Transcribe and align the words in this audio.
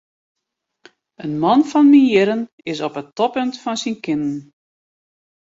In 1.25 1.33
man 1.43 1.61
fan 1.71 1.87
myn 1.91 2.07
jierren 2.11 2.41
is 2.71 2.79
op 2.87 2.95
it 3.01 3.11
toppunt 3.17 3.55
fan 3.63 3.77
syn 3.81 3.97
kinnen. 4.05 4.37